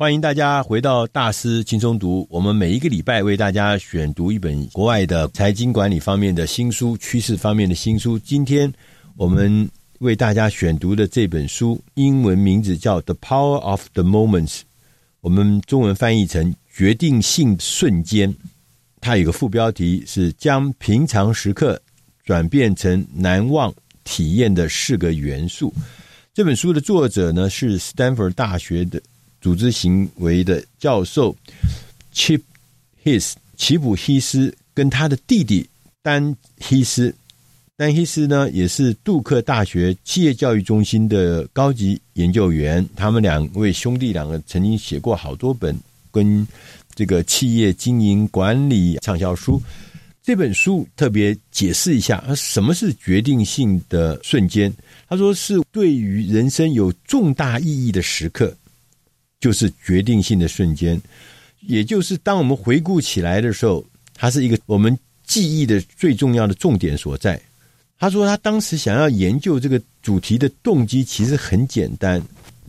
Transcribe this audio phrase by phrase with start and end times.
[0.00, 2.26] 欢迎大家回到大师轻松读。
[2.30, 8.18] 我们每一个礼拜为大家选读一本国外的财经管理方面的新书、趋势方面的新书。
[8.18, 8.72] 今天
[9.14, 9.68] 我们
[9.98, 14.60] 为大家选读的这本书，英文名字叫《The Power of the Moments》，
[15.20, 18.34] 我们中文翻译成“决定性瞬间”。
[19.02, 21.78] 它有个副标题是“将平常时刻
[22.24, 23.70] 转变成难忘
[24.04, 25.70] 体验的四个元素”。
[26.32, 28.98] 这本书的作者呢是斯坦福大学的。
[29.40, 31.34] 组织行为的教授
[32.14, 32.40] Chip
[33.04, 35.68] His 奇普希斯跟他的弟弟
[36.02, 37.14] 丹希斯，
[37.76, 42.86] 丹希斯呢也是杜克大学企业教育中心的高级研究员。
[42.96, 45.78] 他们两位兄弟两个曾经写过好多本
[46.10, 46.46] 跟
[46.94, 49.60] 这个企业经营管理畅销书。
[50.22, 54.72] 这本书特别解释一下，什么是决定性的瞬间？
[55.08, 58.54] 他说是对于人生有重大意义的时刻。
[59.40, 61.00] 就是决定性的瞬间，
[61.60, 67.40] 也就是当我们回顾起来的时候，它是一个我们记忆的最重要的重点所在。
[67.98, 72.22] 他说，他当时想要研究这个主题的动机其实很简单，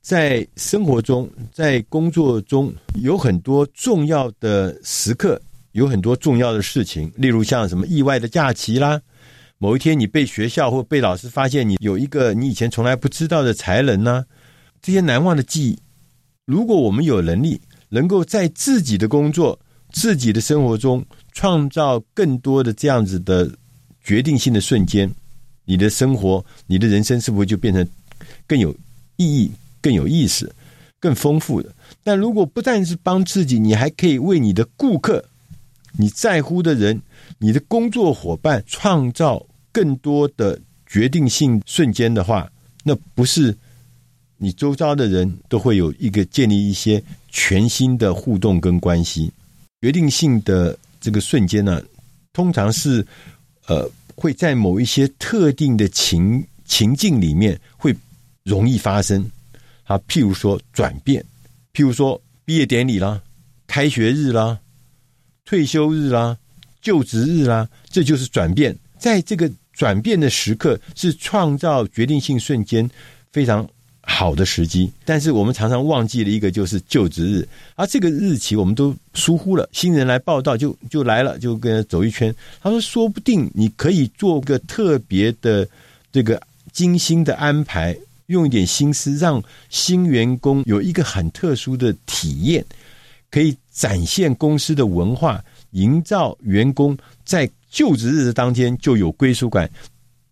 [0.00, 5.40] 在生活中，在工作中有很多重要的时刻，
[5.72, 9.00] 有很多重要的事情，例如像什么意外的假期啦，
[9.58, 14.24] 某一天你被学校或被老师发现你有一个你以前从来不知道的才能呢，
[14.80, 15.78] 这些难忘的记忆。
[16.44, 19.58] 如果我们有能力，能够在自己的工作、
[19.92, 23.48] 自己的生活中创造更多的这样子的
[24.02, 25.08] 决定性的瞬间，
[25.64, 27.86] 你的生活、你的人生是不是就变成
[28.46, 28.74] 更有
[29.16, 30.52] 意义、更有意思、
[30.98, 31.72] 更丰富的？
[32.02, 35.24] 但如果不但是帮自己，你还可以为你的顾客、
[35.92, 37.00] 你在乎的人、
[37.38, 42.50] 你的工作伙伴创造更多的决定性瞬间的话，
[42.82, 43.56] 那不是？
[44.42, 49.30] 你周遭的人都会有一个建立一些全新的互动跟关系，
[49.80, 51.80] 决定性的这个瞬间呢，
[52.32, 53.06] 通常是
[53.68, 57.94] 呃会在某一些特定的情情境里面会
[58.42, 59.24] 容易发生
[59.84, 61.24] 啊，譬如说转变，
[61.72, 63.22] 譬如说毕业典礼啦、
[63.68, 64.58] 开学日啦、
[65.44, 66.36] 退休日啦、
[66.80, 68.76] 就职日啦，这就是转变。
[68.98, 72.90] 在这个转变的时刻，是创造决定性瞬间
[73.32, 73.68] 非常
[74.14, 79.66] 好的时机，但是我们常常忘记了一个，就是就职日，而这个日期我们都疏忽了。
[79.72, 82.32] 新人来报道就就来了，就跟他走一圈。
[82.60, 85.66] 他说：“说不定你可以做个特别的
[86.12, 86.40] 这个
[86.72, 87.96] 精心的安排，
[88.26, 92.64] 用一点心思，让新员工有一个很特殊的体验，
[93.30, 99.68] 可以展现公司的文化，营造员工在就职日的当天就有归属感，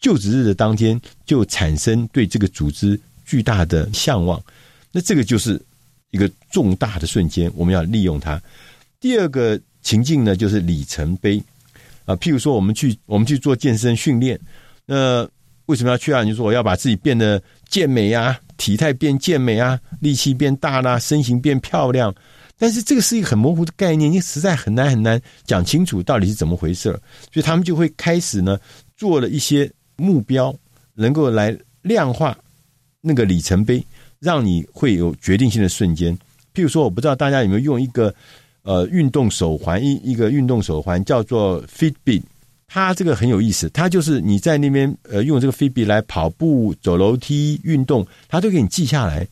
[0.00, 4.42] 就职日的当天就产生对这个组织。”巨大的向往，
[4.92, 5.60] 那这个就是
[6.12, 8.40] 一个重大的瞬间，我们要利用它。
[8.98, 11.42] 第二个情境呢，就是里程碑
[12.06, 14.40] 啊，譬如说我们去我们去做健身训练，
[14.86, 15.28] 那
[15.66, 16.22] 为什么要去啊？
[16.22, 22.14] 你说我要把自己变得健美啊，体态变健美啊，力气变大啦，身形变漂亮。
[22.56, 26.90] 但是这个是一个很模糊的概念，你实在很难很难讲清楚到底是怎么回事。
[27.30, 28.58] 所以他们就会开始呢，
[28.96, 30.56] 做了一些目标，
[30.94, 32.36] 能够来量化。
[33.08, 33.80] 那个里程碑，
[34.18, 36.12] 让你会有决定性的瞬间。
[36.52, 38.12] 譬如说，我不知道大家有没有用一个
[38.62, 42.22] 呃运动手环，一一个运动手环叫做 Fitbit，
[42.66, 49.24] 它这个很有意思，它就是你在那边呃用这个 Fitbit 来跑步、走楼梯、运动，它都给你记下来。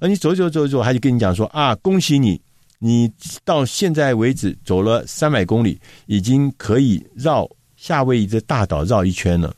[0.00, 2.38] 而你走走走走，它就跟你讲说啊，恭喜你，
[2.78, 3.10] 你
[3.42, 9.56] 到现在为止走了三百公里，已经可以绕夏威夷的大岛绕一圈了。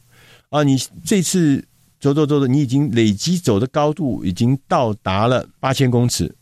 [0.50, 1.65] 啊，你这次。
[1.99, 6.33] 走走走走，你已经累积走的高度已经到达了八千公尺，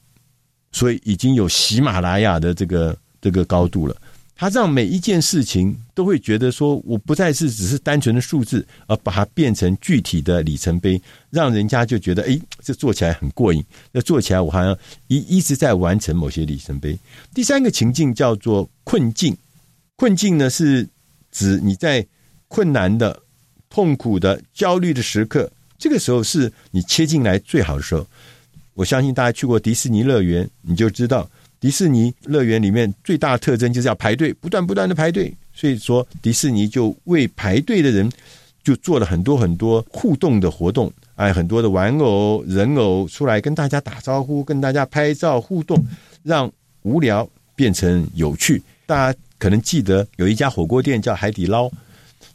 [0.73, 3.97] 所以已经有喜马拉雅的这个这个高度了。
[4.37, 11.01] 他让每一件事情都会觉得说，我不再是只是单纯的数字，而把它变成具体的里程碑，
[11.31, 13.65] 让人家就觉得，哎，这做起来很过瘾。
[13.93, 14.77] 那做起来，我好像
[15.07, 16.99] 一一直在完成某些里程碑。
[17.33, 19.37] 第三个情境叫做困境，
[19.95, 20.89] 困境呢是
[21.31, 22.05] 指你在
[22.49, 23.23] 困难的。
[23.75, 28.06] 痛苦的、焦虑的时刻，这个时候是你切进来最好的时候。
[28.75, 31.29] 我相信大家去过迪士尼乐园，你就知道
[31.59, 35.35] 迪士尼乐园里面最大的特征就是要排队，不断不断的排队。
[35.53, 38.09] 所以说，迪士尼就为排队的人
[38.62, 45.85] 就做了很多很多互动的活动，哎，很多的玩偶、人偶出来跟大家打招呼，跟大家拍照互动，
[46.23, 46.49] 让
[46.82, 48.62] 无聊变成有趣。
[48.87, 51.69] 大家可能记得有一家火锅店叫海底捞。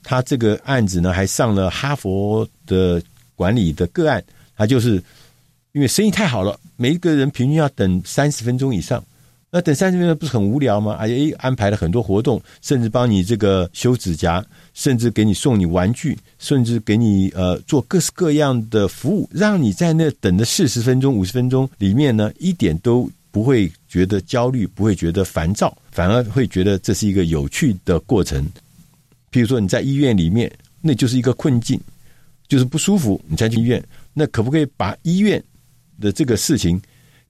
[0.03, 3.01] 他这个案子呢，还上了哈佛的
[3.35, 4.23] 管理的个案，
[4.55, 5.01] 他就是
[5.71, 9.03] 因为生意太好了，每一个人平均要等三十分钟以上。
[9.51, 10.93] 那等三十分钟不是很无聊吗？
[10.99, 11.09] 哎，
[11.39, 14.45] 安排了很多活动，甚至帮你这个修指甲，
[14.75, 28.45] 甚至给你送你玩具，甚至给你呃做各式各样的服务，让你在那等的四十分钟、五十分钟里面呢，一点都不会觉得焦虑，不会觉得烦躁，反而会觉得这是一个有趣的过程。
[29.31, 31.79] 譬如说你在医院里面，那就是一个困境，
[32.47, 33.83] 就是不舒服，你才去医院。
[34.13, 35.41] 那可不可以把医院
[35.99, 36.81] 的这个事情？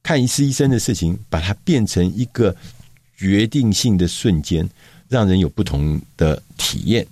[0.02, 2.56] 看一次医生的事情，把它变成一个
[3.18, 4.68] 决定性的瞬间，
[5.10, 7.06] 让人有不同的体验。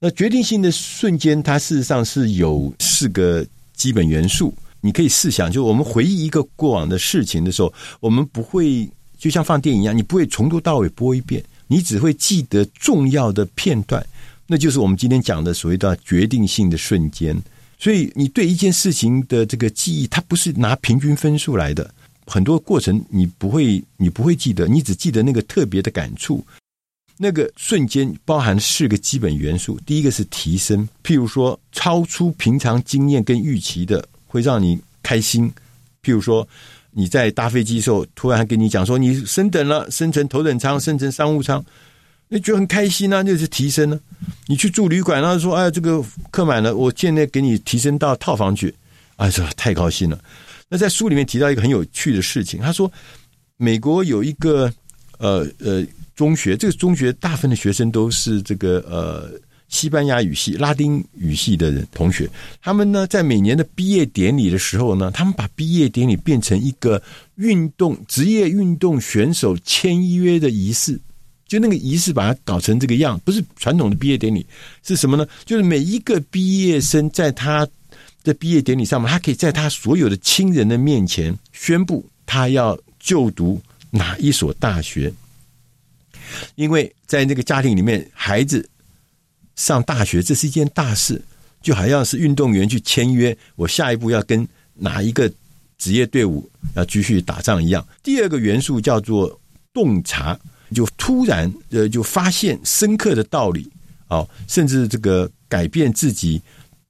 [0.00, 4.52] 那决定性的瞬间，它事实上是有四个基本元素。
[4.80, 11.40] 你可以试想，就我们回忆一个过往的事情的时候，我们不会就像放电影一样，你不会从头到尾播一遍，
[11.72, 14.06] 你只会记得重要的片段。
[14.46, 17.34] 那就是我们今天讲的所谓的决定性的瞬间。
[17.78, 21.90] 所以，你对一件事情的这个记忆，它不是拿平均分数来的。
[22.26, 26.44] 很多过程你不会，你不会记得，你只记得那个特别的感触。
[27.16, 29.80] 那个瞬间包含四个基本元素。
[29.86, 35.50] 第一个是提升，譬如说超出平常经验跟预期的，会让你开心。
[36.02, 36.46] 譬如说
[36.92, 41.64] 你在搭飞机的时候，突然跟你讲说你升等了，升成头等舱，升成商务舱。
[42.28, 44.46] 你觉得很开心啊，那就是提升呢、啊。
[44.46, 48.74] 你去住旅馆，然后说：“哎，这个客满了，我现在给你提升到套房去。”
[49.16, 50.18] 哎，这太高兴了。
[50.68, 52.90] 那在书里面提到一个很有趣的事情，他说，
[53.58, 54.72] 美国有一个
[55.18, 55.84] 呃呃
[56.16, 59.30] 中学，这个中学大部分的学生都是这个呃
[59.72, 62.28] 西班牙语系、拉丁语系的人同学。
[62.60, 67.02] 他们呢，在每年的毕业典礼的时候呢，他们把毕业典礼变成一个
[67.36, 71.00] 运动职业运动选手签约的仪式。
[71.48, 74.46] 就那个仪式把它搞成这个样，不是传统的毕业典礼，
[74.82, 75.26] 是什么呢？
[75.44, 77.66] 就是每一个毕业生在他
[78.22, 83.60] 的毕业典礼上面，他可以在他所有的亲人的面前宣布他要就读
[83.90, 85.12] 哪一所大学。
[86.54, 88.66] 因为在那个家庭里面，孩子
[89.56, 91.20] 上大学这是一件大事，
[91.60, 95.32] 就好像是运动员去签约，我下一步要跟哪一个
[95.78, 97.86] 职业队伍要继续打仗一样。
[98.02, 99.40] 第二个元素叫做
[99.72, 100.38] 洞察。
[100.74, 103.70] 就突然呃，就发现深刻的道理，
[104.08, 106.40] 哦，甚至这个改变自己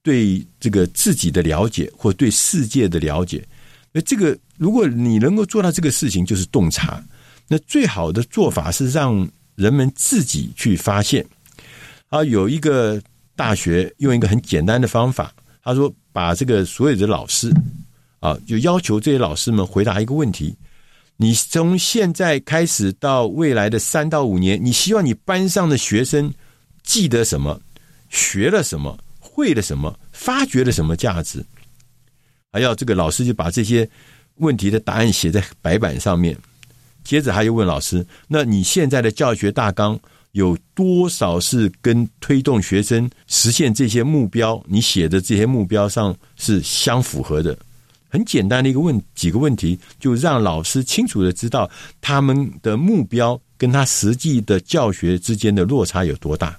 [0.01, 3.45] 对这个自己的了解，或对世界的了解。
[3.91, 7.03] 那这个，如果你能够做到这个事情，就是洞察。
[7.49, 11.25] 那最好的做法是让人们自己去发现。
[12.13, 13.01] 啊，有一个
[13.35, 15.33] 大学用一个很简单的方法，
[15.63, 17.51] 他说把这个所有的老师
[18.19, 20.55] 啊，就要求这些老师们回答一个问题。
[21.17, 26.31] 你从现在开始到未来的三到五年，你希望你班上的学生
[26.83, 27.59] 记得什么？
[28.11, 28.95] 学了什么？
[29.19, 29.99] 会了什么？
[30.11, 31.43] 发掘了什么价值？
[32.51, 33.89] 还要这个老师就把这些
[34.35, 36.37] 问题的答案写在白板上面。
[37.03, 39.99] 接着他又问老师：“那你现在的教学大纲
[40.33, 44.61] 有多少是跟推动学生实现这些目标？
[44.67, 47.57] 你写的这些目标上是相符合的？”
[48.09, 51.67] 很简单的一个问几个问题，就让老师清楚的知道
[51.99, 56.55] 他们的目标跟他实际的教学之间的落差有多大。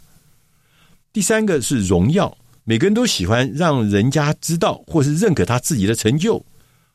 [1.13, 6.45] 第三个是荣耀，每个人都喜欢让人家知道或是认可他自己的成就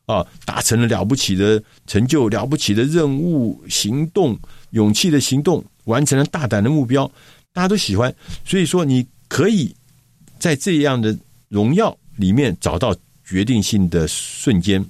[0.04, 4.38] 啊，达成了了不起的成就、了不起的任务、行动、
[4.72, 7.06] 勇气的行动，完成了大胆的目标，
[7.52, 8.14] 大家都喜欢。
[8.46, 9.74] 所以说，你可以
[10.38, 11.14] 在这样的
[11.48, 12.96] 荣耀里面找到。
[13.30, 14.84] 决定性的瞬间，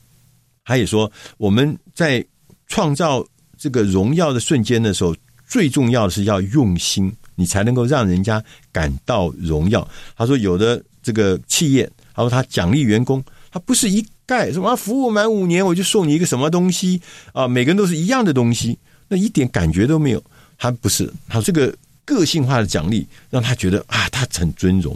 [0.65, 2.25] 他也说，我们在
[2.69, 3.23] 创造
[3.59, 5.15] 这个荣耀的瞬间的时候，
[5.47, 8.43] 最重要的是要用心，你才能够让人家
[8.73, 9.87] 感到荣耀。
[10.17, 16.99] 他说，有的这个企业，他说他奖励员工，他不是一概什么服务满五年我就送你一个什么东西
[17.35, 20.25] 啊，每个人都是一样的东西，那一点感觉都没有。
[20.61, 21.75] 他不是，他这个
[22.05, 24.95] 个性化的奖励，让他觉得啊，他很尊荣。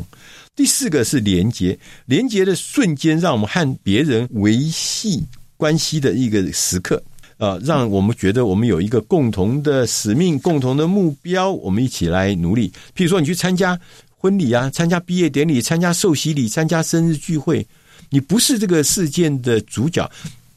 [0.54, 5.24] 第四个是连接，连接的瞬间，让我们和别人维系
[5.56, 7.02] 关系的一个时刻，
[7.38, 12.70] 啊，让我们觉得我们有一个共同的使命、共同的目标，我们一起来努力。
[12.94, 13.80] 譬如说，你去参加
[14.18, 17.66] 婚礼啊，参加毕业典礼，参加寿喜礼，参加生日聚会，
[18.10, 20.08] 你不是这个事件的主角，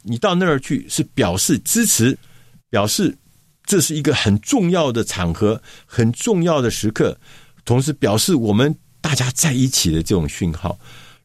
[0.04, 2.16] 你到那儿去是表示支持，
[2.70, 3.16] 表示
[3.68, 7.16] 这是一个很重要的场合、很重要的时刻，
[7.64, 8.76] 同时表示我们。
[9.00, 10.78] 大家在一起的这种讯号，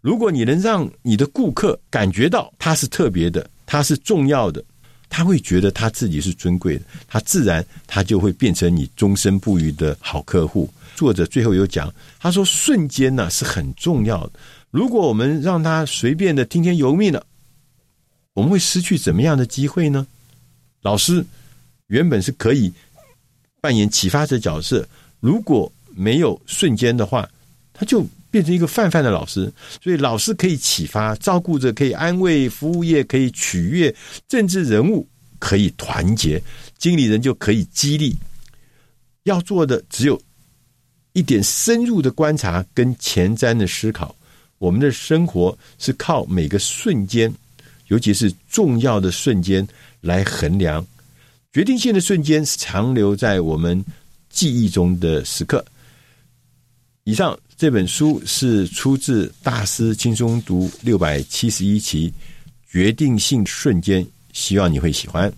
[0.02, 4.62] 如果你能让你的顾客感觉到他是特别的，他是重要的，
[5.08, 10.72] 他会觉得他自己是尊贵的，他自然他就会变成你终身不渝的好客户。
[10.94, 14.34] 作者最后有讲，他说瞬间呢是很重要的，
[14.70, 17.26] 如果我们让他随便的听天由命了，
[18.34, 20.06] 我们会失去怎么样的机会呢？
[20.82, 21.24] 老师
[21.92, 22.72] 原本是可以
[23.60, 24.88] 扮演启发者角色，
[25.20, 27.28] 如果没有瞬间的话，
[27.74, 29.52] 他就变成一个泛泛的老师。
[29.82, 33.94] 所以老师可以启发，照顾者可以安慰，服务业可以取悦，
[34.26, 35.06] 政治人物
[35.38, 36.42] 可以团结，
[36.78, 38.16] 经理人就可以激励。
[39.24, 40.18] 要做的只有
[41.12, 44.16] 一点深入的观察跟前瞻的思考。
[44.56, 47.30] 我们的生活是靠每个瞬间，
[47.88, 49.66] 尤其是重要的瞬间
[50.00, 50.82] 来衡量。
[51.52, 53.84] 决定性的瞬间是长留在我们
[54.30, 55.64] 记忆中的时刻。
[57.04, 62.10] 以上这本书是出自《大师轻松读》六百七十一期
[62.70, 65.30] 《决定性瞬间》，希望你会喜欢。